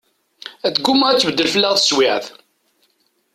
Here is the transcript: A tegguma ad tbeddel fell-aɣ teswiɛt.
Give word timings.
A 0.65 0.67
tegguma 0.73 1.05
ad 1.09 1.17
tbeddel 1.19 1.49
fell-aɣ 1.53 1.73
teswiɛt. 1.75 2.25